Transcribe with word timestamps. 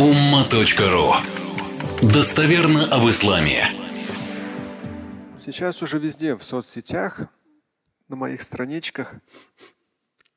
umma.ru 0.00 1.12
Достоверно 2.00 2.86
об 2.86 3.06
исламе. 3.10 3.64
Сейчас 5.44 5.82
уже 5.82 5.98
везде 5.98 6.34
в 6.36 6.42
соцсетях, 6.42 7.28
на 8.08 8.16
моих 8.16 8.40
страничках 8.40 9.16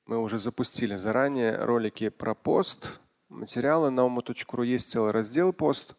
мы 0.05 0.17
уже 0.17 0.37
запустили 0.37 0.97
заранее 0.97 1.55
ролики 1.55 2.09
про 2.09 2.35
пост, 2.35 2.99
материалы 3.29 3.89
на 3.89 4.01
umma.ru 4.01 4.65
есть 4.65 4.91
целый 4.91 5.13
раздел 5.13 5.53
пост. 5.53 5.95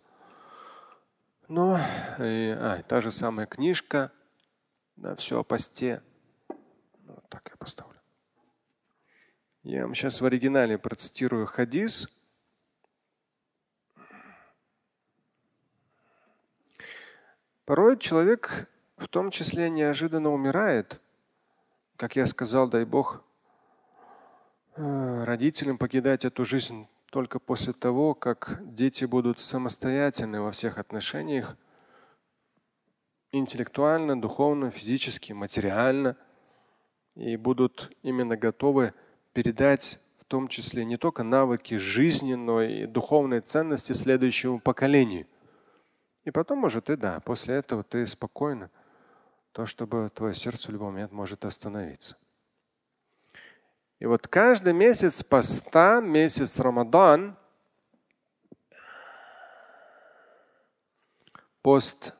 Но 1.48 1.78
и, 2.18 2.50
а, 2.50 2.82
та 2.86 3.00
же 3.00 3.10
самая 3.10 3.46
книжка, 3.46 4.12
да, 4.96 5.16
все 5.16 5.40
о 5.40 5.42
посте. 5.42 6.02
Ну, 6.50 7.14
вот 7.14 7.26
так 7.30 7.48
я 7.50 7.56
поставлю. 7.56 7.98
Я 9.62 9.86
вам 9.86 9.94
сейчас 9.94 10.20
в 10.20 10.26
оригинале 10.26 10.76
процитирую 10.76 11.46
хадис. 11.46 12.10
Порой 17.64 17.98
человек 17.98 18.68
в 18.98 19.08
том 19.08 19.30
числе 19.30 19.70
неожиданно 19.70 20.30
умирает. 20.30 21.00
Как 21.96 22.14
я 22.14 22.26
сказал, 22.26 22.68
дай 22.68 22.84
Бог, 22.84 23.24
э, 24.76 25.24
родителям 25.24 25.78
покидать 25.78 26.26
эту 26.26 26.44
жизнь 26.44 26.86
только 27.10 27.38
после 27.38 27.72
того, 27.72 28.14
как 28.14 28.60
дети 28.74 29.06
будут 29.06 29.40
самостоятельны 29.40 30.42
во 30.42 30.50
всех 30.50 30.76
отношениях, 30.76 31.56
интеллектуально, 33.32 34.20
духовно, 34.20 34.70
физически, 34.70 35.32
материально, 35.32 36.18
и 37.14 37.36
будут 37.38 37.96
именно 38.02 38.36
готовы 38.36 38.92
передать 39.32 40.00
в 40.18 40.24
том 40.24 40.48
числе 40.48 40.84
не 40.84 40.98
только 40.98 41.22
навыки 41.22 41.76
жизни, 41.76 42.34
но 42.34 42.60
и 42.60 42.84
духовные 42.84 43.40
ценности 43.40 43.92
следующему 43.92 44.60
поколению. 44.60 45.26
И 46.24 46.30
потом, 46.30 46.58
может, 46.58 46.88
и 46.88 46.96
да, 46.96 47.20
после 47.20 47.56
этого 47.56 47.84
ты 47.84 48.06
спокойно, 48.06 48.70
то, 49.52 49.66
чтобы 49.66 50.10
твое 50.10 50.34
сердце 50.34 50.68
в 50.68 50.70
любой 50.70 50.90
момент 50.90 51.12
может 51.12 51.44
остановиться. 51.44 52.16
И 53.98 54.06
вот 54.06 54.26
каждый 54.26 54.72
месяц 54.72 55.22
поста, 55.22 56.00
месяц 56.00 56.58
Рамадан, 56.58 57.36
пост 61.62 62.14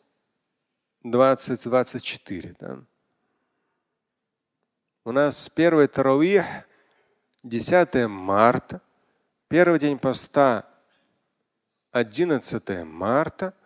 2024. 1.03 2.57
Да? 2.61 2.79
У 5.05 5.13
нас 5.13 5.49
первый 5.51 5.89
таравих 5.89 6.45
10 7.43 8.07
марта, 8.09 8.81
первый 9.49 9.79
день 9.79 9.99
поста 9.99 10.69
11 11.91 12.85
марта– 12.85 13.55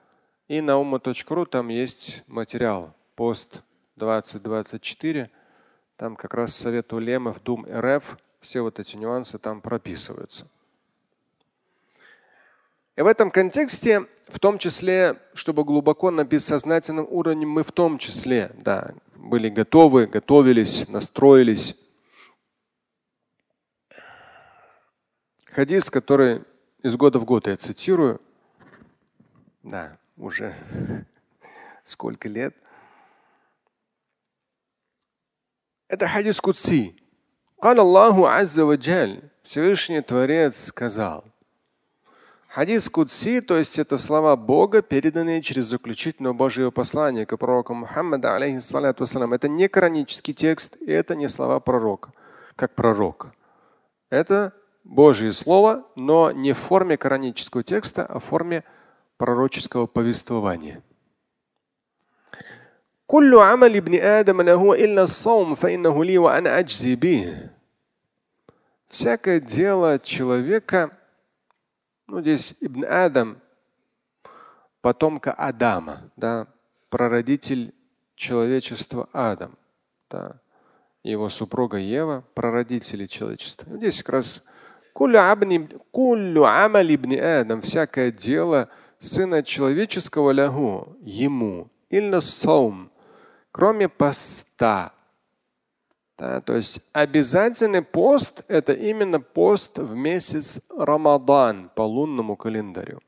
и 0.49 0.63
на 0.63 0.73
umma.ru 0.73 1.47
там 1.47 1.69
есть 1.69 2.25
материал 2.27 2.95
пост 3.15 3.63
2024. 3.97 5.31
Там 5.97 6.17
как 6.17 6.35
раз 6.35 6.55
совет 6.55 6.93
улемов, 6.93 7.43
Дум 7.43 7.67
РФ, 7.71 8.17
все 8.41 8.63
вот 8.63 8.79
эти 8.79 8.97
нюансы 8.97 9.39
там 9.39 9.61
прописываются. 9.61 10.47
И 12.97 13.03
в 13.03 13.07
этом 13.07 13.31
контексте, 13.31 14.07
в 14.27 14.41
том 14.41 14.59
числе, 14.59 15.17
чтобы 15.35 15.65
глубоко 15.65 16.11
на 16.11 16.25
бессознательном 16.25 17.07
уровне 17.11 17.47
мы 17.47 17.63
в 17.63 17.71
том 17.71 17.99
числе 17.99 18.51
да, 18.57 18.95
были 19.15 19.51
готовы, 19.51 20.07
готовились, 20.07 20.89
настроились. 20.89 21.77
Хадис, 25.47 25.91
который 25.91 26.43
из 26.83 26.97
года 26.97 27.19
в 27.19 27.25
год 27.25 27.47
я 27.47 27.57
цитирую, 27.57 28.21
да, 29.63 29.99
уже 30.18 30.56
сколько 31.84 32.28
лет. 32.28 32.56
Это 35.88 36.08
хадис 36.08 36.40
Кудси. 36.42 36.96
قال 37.62 37.80
Аллаху 37.80 38.26
Азза 38.26 38.66
وجل, 38.66 39.30
Всевышний 39.44 40.02
Творец 40.02 40.66
сказал. 40.66 41.24
Хадис 42.54 42.88
Кудси, 42.88 43.42
то 43.42 43.58
есть 43.58 43.80
это 43.80 43.98
слова 43.98 44.36
Бога, 44.36 44.82
переданные 44.84 45.42
через 45.42 45.66
заключительного 45.66 46.34
Божьего 46.34 46.70
послания 46.72 47.26
к 47.26 47.36
пророку 47.36 47.74
Мухаммада, 47.74 48.36
алейхиссалату 48.36 49.06
Это 49.06 49.50
не 49.50 49.68
коранический 49.68 50.36
текст, 50.36 50.78
и 50.80 50.92
это 50.92 51.16
не 51.16 51.28
слова 51.30 51.60
пророка, 51.60 52.12
как 52.56 52.76
пророка. 52.76 53.34
Это 54.12 54.54
Божье 54.84 55.34
Слово, 55.34 55.88
но 55.96 56.32
не 56.32 56.54
в 56.54 56.60
форме 56.60 56.96
коранического 56.98 57.64
текста, 57.64 58.06
а 58.06 58.20
в 58.20 58.24
форме 58.24 58.64
пророческого 59.18 59.88
повествования. 59.88 60.82
كل 63.08 63.36
عمل 63.36 63.76
ابن 63.76 64.00
آدم 64.00 64.42
له 64.42 64.74
إلا 64.74 65.04
الصوم 65.04 65.56
فإنه 65.56 66.06
لي 66.06 66.18
وأنا 66.18 66.60
أجزي 66.60 66.96
به. 66.96 67.50
Всякое 68.88 69.40
дело 69.40 70.00
человека, 70.00 70.92
ну 72.08 72.22
здесь 72.22 72.56
Ибн 72.60 72.86
Адам, 72.86 73.38
потомка 74.82 75.34
Адама, 75.34 76.12
да, 76.16 76.48
прародитель 76.90 77.74
человечества 78.16 79.10
Адам, 79.14 79.58
да, 80.10 80.40
его 81.04 81.30
супруга 81.30 81.78
Ева, 81.78 82.24
прародители 82.34 83.08
человечества. 83.08 83.78
Здесь 83.78 84.04
как 84.04 84.10
раз 84.10 84.44
всякое 87.62 88.12
дело 88.12 88.70
Сына 88.99 89.43
Человеческого 89.43 90.33
лягу, 90.33 90.97
ему, 91.03 91.71
ильна 91.89 92.21
саум, 92.21 92.91
кроме 93.53 93.89
поста. 93.89 94.93
Да, 96.19 96.41
то 96.41 96.57
есть 96.57 96.81
обязательный 96.93 97.83
пост– 97.83 98.45
это 98.49 98.73
именно 98.73 99.21
пост 99.21 99.79
в 99.79 99.95
месяц 99.95 100.61
Рамадан 100.77 101.71
по 101.77 101.83
лунному 101.83 102.35
календарю. 102.37 103.01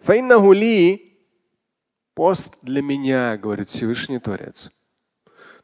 Файнахули– 0.00 1.12
пост 2.14 2.56
для 2.62 2.82
меня, 2.82 3.36
говорит 3.36 3.68
Всевышний 3.68 4.18
Творец. 4.18 4.72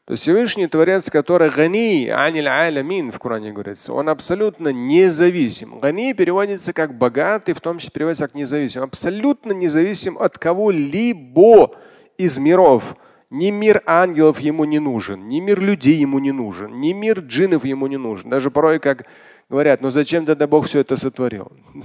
То 0.05 0.13
есть 0.13 0.23
Всевышний 0.23 0.67
Творец, 0.67 1.09
который 1.11 1.51
гани 1.51 2.07
аниль 2.09 2.49
алямин 2.49 3.11
в 3.11 3.19
Коране 3.19 3.53
говорится, 3.53 3.93
он 3.93 4.09
абсолютно 4.09 4.69
независим. 4.69 5.79
Гани 5.79 6.13
переводится 6.13 6.73
как 6.73 6.97
богатый, 6.97 7.53
в 7.53 7.61
том 7.61 7.77
числе 7.77 7.91
переводится 7.91 8.25
как 8.25 8.35
независим. 8.35 8.81
Абсолютно 8.81 9.51
независим 9.51 10.17
от 10.17 10.37
кого-либо 10.39 11.75
из 12.17 12.37
миров. 12.39 12.95
Ни 13.29 13.51
мир 13.51 13.81
ангелов 13.85 14.39
ему 14.39 14.65
не 14.65 14.79
нужен, 14.79 15.29
ни 15.29 15.39
мир 15.39 15.61
людей 15.61 15.95
ему 15.95 16.19
не 16.19 16.33
нужен, 16.33 16.81
ни 16.81 16.91
мир 16.91 17.19
джинов 17.19 17.63
ему 17.63 17.87
не 17.87 17.95
нужен. 17.95 18.29
Даже 18.29 18.51
порой, 18.51 18.79
как 18.79 19.05
говорят, 19.49 19.79
ну 19.79 19.89
зачем 19.89 20.25
тогда 20.25 20.47
Бог 20.47 20.67
все 20.67 20.79
это 20.79 20.97
сотворил? 20.97 21.51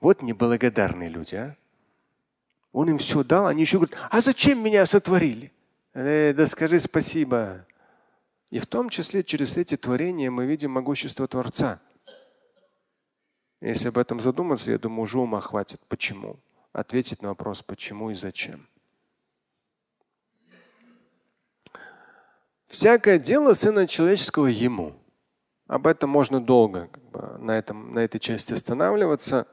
Вот 0.00 0.20
неблагодарные 0.20 1.08
люди, 1.08 1.34
а? 1.34 1.56
Он 2.72 2.90
им 2.90 2.98
все 2.98 3.24
дал, 3.24 3.46
они 3.46 3.62
еще 3.62 3.78
говорят, 3.78 3.96
а 4.10 4.20
зачем 4.20 4.62
меня 4.62 4.84
сотворили? 4.84 5.50
Э, 5.94 6.32
да 6.32 6.46
скажи 6.48 6.80
спасибо. 6.80 7.64
И 8.50 8.58
в 8.58 8.66
том 8.66 8.88
числе 8.88 9.22
через 9.22 9.56
эти 9.56 9.76
творения 9.76 10.30
мы 10.30 10.44
видим 10.44 10.72
могущество 10.72 11.28
Творца. 11.28 11.80
Если 13.60 13.88
об 13.88 13.98
этом 13.98 14.20
задуматься, 14.20 14.72
я 14.72 14.78
думаю, 14.78 15.02
уже 15.02 15.18
ума 15.18 15.40
хватит. 15.40 15.80
Почему? 15.88 16.38
Ответить 16.72 17.22
на 17.22 17.28
вопрос, 17.28 17.62
почему 17.62 18.10
и 18.10 18.14
зачем. 18.14 18.68
Всякое 22.66 23.18
дело 23.20 23.54
Сына 23.54 23.86
Человеческого 23.86 24.46
Ему. 24.46 24.94
Об 25.68 25.86
этом 25.86 26.10
можно 26.10 26.44
долго 26.44 26.88
как 26.88 27.04
бы, 27.10 27.38
на, 27.38 27.52
этом, 27.52 27.94
на 27.94 28.00
этой 28.00 28.18
части 28.18 28.52
останавливаться. 28.52 29.46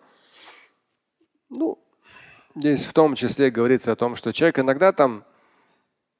Ну, 1.49 1.79
здесь 2.55 2.85
в 2.85 2.93
том 2.93 3.13
числе 3.13 3.51
говорится 3.51 3.91
о 3.91 3.95
том, 3.95 4.15
что 4.15 4.33
человек 4.33 4.57
иногда 4.57 4.91
там 4.91 5.23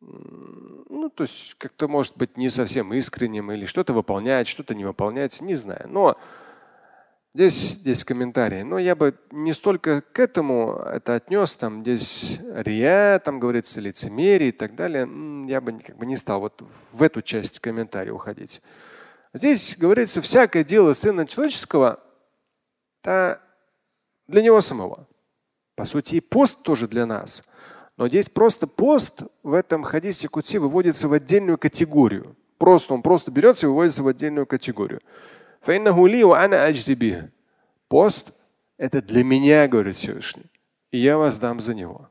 ну, 0.02 1.10
то 1.10 1.24
есть 1.24 1.56
как-то 1.58 1.88
может 1.88 2.18
быть 2.18 2.36
не 2.36 2.50
совсем 2.50 2.94
искренним 2.94 3.52
или 3.52 3.66
что-то 3.66 3.94
выполнять, 3.94 4.48
что-то 4.48 4.74
не 4.74 4.84
выполнять, 4.84 5.40
не 5.42 5.56
знаю. 5.56 5.88
Но 5.88 6.18
здесь, 7.36 7.74
здесь 7.74 8.04
комментарии. 8.04 8.64
Но 8.64 8.80
я 8.80 8.96
бы 8.96 9.16
не 9.30 9.54
столько 9.54 10.02
к 10.02 10.20
этому 10.20 10.80
это 10.80 11.16
отнес, 11.16 11.56
там 11.56 11.82
здесь 11.82 12.40
рия, 12.54 13.20
там 13.20 13.40
говорится 13.40 13.80
лицемерие 13.80 14.50
и 14.50 14.52
так 14.52 14.76
далее. 14.76 15.08
Я 15.48 15.62
бы 15.62 15.80
как 15.80 15.98
бы 15.98 16.06
не 16.08 16.18
стал 16.18 16.40
вот 16.40 16.64
в 16.92 17.04
эту 17.04 17.22
часть 17.22 17.60
комментария 17.60 18.12
уходить. 18.12 18.62
Здесь 19.34 19.78
говорится, 19.78 20.22
всякое 20.22 20.64
дело 20.64 20.94
Сына 20.94 21.28
Человеческого 21.28 22.00
это 23.04 23.42
для 24.28 24.42
него 24.42 24.62
самого. 24.62 25.08
По 25.76 25.86
сути, 25.86 26.16
и 26.16 26.22
пост 26.22 26.64
тоже 26.64 26.88
для 26.88 27.06
нас– 27.06 27.44
но 28.02 28.08
здесь 28.08 28.30
просто 28.30 28.66
пост 28.66 29.22
в 29.44 29.54
этом 29.54 29.84
хадисе 29.84 30.28
Кутси 30.28 30.58
выводится 30.58 31.08
в 31.08 31.14
отдельную 31.14 31.60
категорию. 31.60 32.36
Просто 32.58 32.96
он 32.96 33.04
просто 33.04 33.30
берется 33.30 33.68
и 33.68 33.70
выводится 33.70 34.02
в 34.02 34.08
отдельную 34.08 34.48
категорию. 34.48 35.02
Пост– 37.88 38.32
Это 38.80 39.04
для 39.04 39.24
меня, 39.24 39.68
говорит 39.68 39.98
Всевышний. 39.98 40.50
И 40.90 40.98
я 40.98 41.20
вас 41.20 41.38
дам 41.38 41.60
за 41.60 41.76
него. 41.76 42.10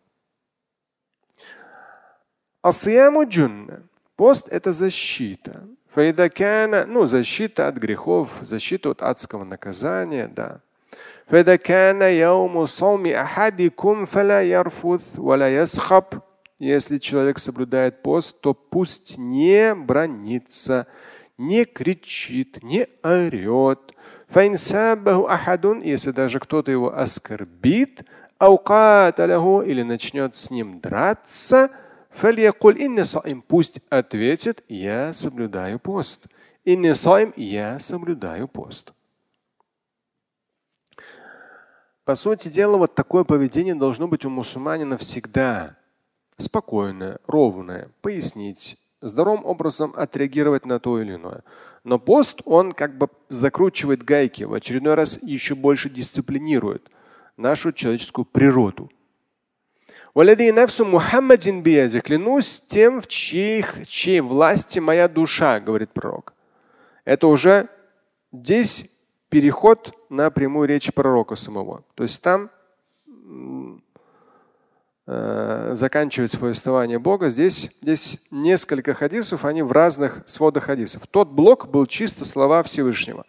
Асияму 2.62 3.28
джунна. 3.28 3.82
Пост– 4.14 4.46
это 4.52 4.72
защита. 4.72 5.66
Файдакана, 5.88 6.87
ну, 6.87 7.06
защита 7.06 7.66
от 7.66 7.78
грехов, 7.78 8.38
защита 8.42 8.90
от 8.90 9.02
адского 9.02 9.42
наказания, 9.42 10.28
да. 10.28 10.60
فإذا 11.29 11.56
كان 11.56 12.01
يوم 12.01 12.65
صوم 12.65 13.06
أحدكم 13.06 14.06
فلا 14.06 14.44
يرفث 14.44 15.19
ولا 15.19 15.56
يسخب 15.62 16.03
если 16.59 17.00
человек 17.00 17.39
соблюдает 17.39 18.01
пост, 18.01 18.39
то 18.39 18.53
пусть 18.53 19.17
не 19.17 19.75
бронится, 19.75 20.88
не 21.38 21.65
кричит, 21.65 22.63
не 22.63 22.88
орет. 23.03 23.94
Если 24.33 26.12
даже 26.12 26.39
кто-то 26.39 26.71
его 26.71 26.97
оскорбит, 26.97 28.03
или 28.39 29.81
начнет 29.83 30.35
с 30.35 30.50
ним 30.50 30.79
драться, 30.79 31.69
пусть 33.47 33.81
ответит, 33.89 34.63
я 34.69 35.13
соблюдаю 35.13 35.79
пост. 35.79 36.27
Я 36.63 37.79
соблюдаю 37.79 38.47
пост. 38.47 38.94
По 42.10 42.16
сути 42.16 42.48
дела, 42.48 42.76
вот 42.76 42.96
такое 42.96 43.22
поведение 43.22 43.76
должно 43.76 44.08
быть 44.08 44.24
у 44.24 44.30
мусульманина 44.30 44.98
всегда 44.98 45.76
спокойное, 46.38 47.20
ровное, 47.28 47.92
пояснить, 48.02 48.78
здоровым 49.00 49.46
образом 49.46 49.92
отреагировать 49.94 50.66
на 50.66 50.80
то 50.80 51.00
или 51.00 51.14
иное. 51.14 51.44
Но 51.84 52.00
пост, 52.00 52.40
он 52.46 52.72
как 52.72 52.98
бы 52.98 53.10
закручивает 53.28 54.02
гайки, 54.02 54.42
в 54.42 54.54
очередной 54.54 54.94
раз 54.94 55.22
еще 55.22 55.54
больше 55.54 55.88
дисциплинирует 55.88 56.90
нашу 57.36 57.70
человеческую 57.70 58.24
природу. 58.24 58.90
Клянусь 62.00 62.60
тем, 62.66 63.00
в 63.00 63.06
в 63.06 63.86
чьей 63.86 64.18
власти 64.18 64.80
моя 64.80 65.06
душа, 65.06 65.60
говорит 65.60 65.92
пророк. 65.92 66.34
Это 67.04 67.28
уже 67.28 67.68
здесь 68.32 68.90
переход 69.30 69.94
на 70.10 70.30
прямую 70.30 70.68
речь 70.68 70.92
пророка 70.92 71.36
самого. 71.36 71.84
То 71.94 72.02
есть 72.02 72.20
там 72.20 72.50
Э, 75.12 75.70
заканчивается 75.74 76.38
повествование 76.38 77.00
Бога. 77.00 77.30
Здесь, 77.30 77.70
здесь 77.82 78.20
несколько 78.30 78.94
хадисов, 78.94 79.44
они 79.44 79.62
в 79.62 79.72
разных 79.72 80.22
сводах 80.26 80.64
хадисов. 80.64 81.04
Тот 81.08 81.28
блок 81.30 81.68
был 81.68 81.86
чисто 81.86 82.24
слова 82.24 82.62
Всевышнего. 82.62 83.26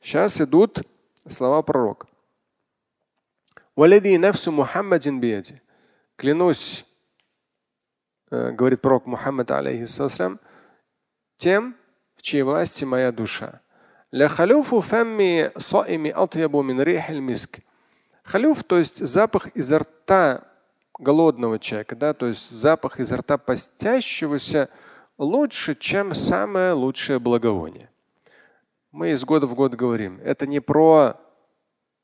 Сейчас 0.00 0.40
идут 0.40 0.82
слова 1.26 1.60
пророка. 1.60 2.06
Клянусь, 6.16 6.86
э, 8.30 8.52
говорит 8.52 8.80
пророк 8.80 9.06
Мухаммад, 9.06 9.50
алейхиссалам, 9.50 10.40
тем, 11.36 11.76
в 12.14 12.22
чьей 12.22 12.42
власти 12.42 12.84
моя 12.84 13.12
душа. 13.12 13.60
Халюф, 18.24 18.62
то 18.62 18.76
есть 18.76 18.98
запах 18.98 19.48
изо 19.56 19.78
рта 19.78 20.46
голодного 20.98 21.58
человека, 21.58 21.96
да, 21.96 22.12
то 22.12 22.26
есть 22.26 22.50
запах 22.50 23.00
изо 23.00 23.16
рта 23.16 23.38
постящегося 23.38 24.68
лучше, 25.16 25.74
чем 25.74 26.14
самое 26.14 26.72
лучшее 26.72 27.20
благовоние. 27.20 27.88
Мы 28.90 29.12
из 29.12 29.24
года 29.24 29.46
в 29.46 29.54
год 29.54 29.74
говорим, 29.74 30.20
это 30.22 30.46
не 30.46 30.60
про 30.60 31.16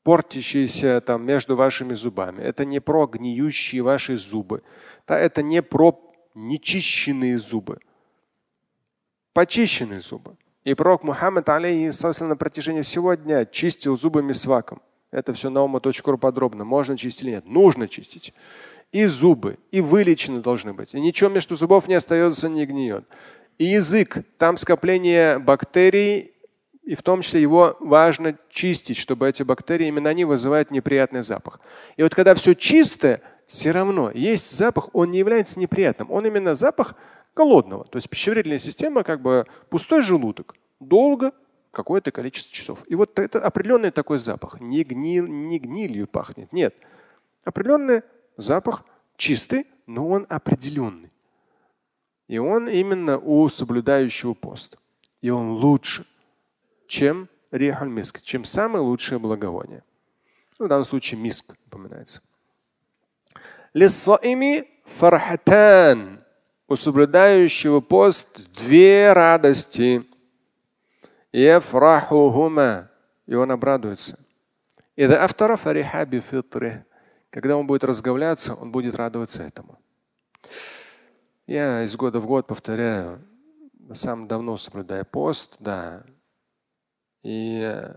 портящиеся 0.01 1.01
там 1.01 1.23
между 1.23 1.55
вашими 1.55 1.93
зубами, 1.93 2.41
это 2.41 2.65
не 2.65 2.79
про 2.79 3.05
гниющие 3.05 3.83
ваши 3.83 4.17
зубы, 4.17 4.63
да, 5.05 5.19
это 5.19 5.43
не 5.43 5.61
про 5.61 6.01
нечищенные 6.33 7.37
зубы, 7.37 7.77
почищенные 9.33 10.01
зубы. 10.01 10.35
И 10.63 10.73
пророк 10.73 11.03
Мухаммад, 11.03 11.47
алейхиссалам, 11.49 12.29
на 12.29 12.35
протяжении 12.35 12.81
всего 12.81 13.13
дня 13.13 13.45
чистил 13.45 13.97
зубами 13.97 14.33
сваком. 14.33 14.81
Это 15.11 15.33
все 15.33 15.49
на 15.49 15.63
ума.ру 15.63 16.17
подробно. 16.17 16.63
Можно 16.65 16.97
чистить 16.97 17.23
или 17.23 17.31
нет? 17.31 17.45
Нужно 17.47 17.87
чистить 17.87 18.33
и 18.91 19.05
зубы, 19.05 19.57
и 19.71 19.81
вылечены 19.81 20.41
должны 20.41 20.73
быть. 20.73 20.93
И 20.93 20.99
ничего 20.99 21.29
между 21.29 21.55
зубов 21.55 21.87
не 21.87 21.95
остается, 21.95 22.49
не 22.49 22.65
гниет. 22.65 23.05
И 23.57 23.65
язык, 23.65 24.19
там 24.37 24.57
скопление 24.57 25.37
бактерий, 25.37 26.31
и 26.83 26.95
в 26.95 27.03
том 27.03 27.21
числе 27.21 27.41
его 27.41 27.77
важно 27.79 28.35
чистить, 28.49 28.97
чтобы 28.97 29.29
эти 29.29 29.43
бактерии, 29.43 29.87
именно 29.87 30.09
они 30.09 30.25
вызывают 30.25 30.71
неприятный 30.71 31.21
запах. 31.21 31.59
И 31.97 32.03
вот 32.03 32.15
когда 32.15 32.33
все 32.33 32.55
чистое, 32.55 33.21
все 33.45 33.71
равно 33.71 34.11
есть 34.11 34.51
запах, 34.51 34.89
он 34.93 35.11
не 35.11 35.19
является 35.19 35.59
неприятным. 35.59 36.09
Он 36.09 36.25
именно 36.25 36.55
запах 36.55 36.95
голодного. 37.39 37.85
То 37.85 37.97
есть 37.97 38.09
пищеварительная 38.09 38.59
система 38.59 39.03
как 39.03 39.21
бы 39.21 39.45
пустой 39.69 40.01
желудок. 40.01 40.55
Долго 40.79 41.31
какое-то 41.71 42.11
количество 42.11 42.53
часов. 42.53 42.83
И 42.87 42.95
вот 42.95 43.17
это 43.17 43.39
определенный 43.39 43.91
такой 43.91 44.19
запах. 44.19 44.59
Не, 44.59 44.83
гнил, 44.83 45.25
не 45.27 45.59
гнилью 45.59 46.07
пахнет. 46.07 46.51
Нет. 46.53 46.75
Определенный 47.43 48.01
Запах 48.39 48.85
чистый, 49.17 49.67
но 49.85 50.07
он 50.07 50.25
определенный. 50.29 51.11
И 52.29 52.37
он 52.37 52.69
именно 52.69 53.17
у 53.17 53.49
соблюдающего 53.49 54.33
пост. 54.33 54.77
И 55.19 55.29
он 55.29 55.51
лучше, 55.51 56.05
чем 56.87 57.27
рихаль 57.51 57.89
миск, 57.89 58.21
чем 58.21 58.45
самое 58.45 58.81
лучшее 58.81 59.19
благовоние. 59.19 59.83
Ну, 60.57 60.67
в 60.67 60.69
данном 60.69 60.85
случае 60.85 61.19
миск 61.19 61.57
упоминается. 61.65 62.21
Лиссаими 63.73 64.69
фархатан 64.85 66.18
у 66.69 66.75
соблюдающего 66.75 67.81
пост 67.81 68.47
две 68.51 69.11
радости. 69.11 70.05
И 73.25 73.35
он 73.35 73.51
обрадуется. 73.51 74.19
И 74.95 75.07
когда 77.31 77.57
он 77.57 77.67
будет 77.67 77.83
разговляться, 77.83 78.53
он 78.53 78.71
будет 78.71 78.95
радоваться 78.95 79.43
этому. 79.43 79.79
Я 81.47 81.83
из 81.83 81.95
года 81.95 82.19
в 82.19 82.27
год 82.27 82.45
повторяю, 82.45 83.23
сам 83.93 84.27
давно 84.27 84.55
соблюдаю 84.57 85.05
пост, 85.05 85.55
да. 85.59 86.03
И 87.23 87.61
э, 87.61 87.95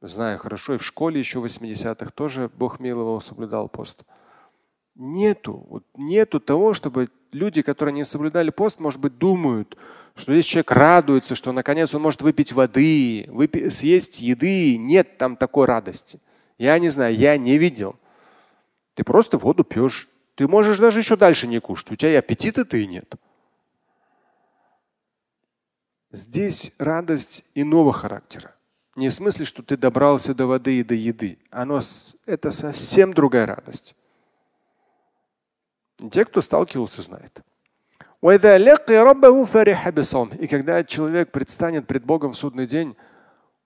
знаю 0.00 0.38
хорошо, 0.38 0.74
и 0.74 0.78
в 0.78 0.84
школе 0.84 1.20
еще 1.20 1.38
в 1.38 1.44
80-х 1.44 2.10
тоже 2.10 2.50
Бог 2.52 2.80
миловал, 2.80 3.20
соблюдал 3.20 3.68
пост. 3.68 4.04
Нету, 5.02 5.64
вот 5.70 5.82
нету 5.96 6.40
того, 6.40 6.74
чтобы 6.74 7.08
люди, 7.32 7.62
которые 7.62 7.94
не 7.94 8.04
соблюдали 8.04 8.50
пост, 8.50 8.78
может 8.78 9.00
быть, 9.00 9.16
думают, 9.16 9.78
что 10.14 10.34
здесь 10.34 10.44
человек 10.44 10.72
радуется, 10.72 11.34
что 11.34 11.52
наконец 11.52 11.94
он 11.94 12.02
может 12.02 12.20
выпить 12.20 12.52
воды, 12.52 13.24
выпить, 13.28 13.72
съесть 13.72 14.20
еды. 14.20 14.76
Нет 14.76 15.16
там 15.16 15.36
такой 15.36 15.64
радости. 15.64 16.20
Я 16.58 16.78
не 16.78 16.90
знаю, 16.90 17.16
я 17.16 17.38
не 17.38 17.56
видел. 17.56 17.96
Ты 18.92 19.02
просто 19.02 19.38
воду 19.38 19.64
пьешь. 19.64 20.06
Ты 20.34 20.46
можешь 20.46 20.78
даже 20.78 20.98
еще 20.98 21.16
дальше 21.16 21.46
не 21.46 21.60
кушать. 21.60 21.92
У 21.92 21.96
тебя 21.96 22.12
и 22.12 22.16
аппетита-то 22.16 22.76
и 22.76 22.86
нет. 22.86 23.10
Здесь 26.10 26.74
радость 26.78 27.42
иного 27.54 27.94
характера. 27.94 28.54
Не 28.96 29.08
в 29.08 29.14
смысле, 29.14 29.46
что 29.46 29.62
ты 29.62 29.78
добрался 29.78 30.34
до 30.34 30.44
воды 30.46 30.80
и 30.80 30.84
до 30.84 30.92
еды. 30.92 31.38
Оно, 31.48 31.80
это 32.26 32.50
совсем 32.50 33.14
другая 33.14 33.46
радость. 33.46 33.94
Те, 36.08 36.24
кто 36.24 36.40
сталкивался, 36.40 37.02
знают. 37.02 37.42
И 38.22 38.38
когда 40.46 40.84
человек 40.84 41.32
предстанет 41.32 41.86
пред 41.86 42.04
Богом 42.04 42.32
в 42.32 42.36
судный 42.36 42.66
день, 42.66 42.96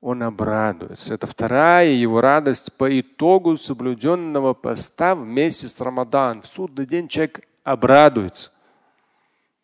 он 0.00 0.22
обрадуется. 0.22 1.14
Это 1.14 1.26
вторая 1.26 1.88
его 1.88 2.20
радость 2.20 2.72
по 2.74 3.00
итогу 3.00 3.56
соблюденного 3.56 4.52
поста 4.54 5.14
вместе 5.14 5.66
с 5.66 5.80
Рамадан. 5.80 6.42
В 6.42 6.46
судный 6.46 6.86
день 6.86 7.08
человек 7.08 7.40
обрадуется 7.62 8.52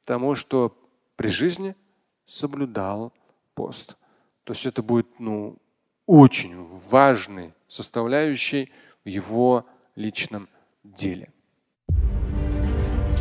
тому, 0.06 0.34
что 0.34 0.76
при 1.16 1.28
жизни 1.28 1.76
соблюдал 2.24 3.12
пост. 3.54 3.96
То 4.44 4.54
есть 4.54 4.66
это 4.66 4.82
будет 4.82 5.20
ну, 5.20 5.58
очень 6.06 6.66
важной 6.88 7.52
составляющей 7.68 8.72
в 9.04 9.08
его 9.08 9.66
личном 9.94 10.48
деле. 10.82 11.30